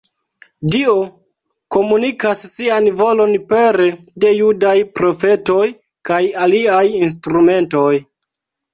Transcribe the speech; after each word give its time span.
Dio 0.75 0.95
komunikas 1.75 2.41
sian 2.55 2.89
volon 3.03 3.35
pere 3.53 3.87
de 4.25 4.33
judaj 4.41 4.75
profetoj 4.99 5.63
kaj 6.13 6.23
aliaj 6.51 6.85
instrumentoj. 7.07 7.91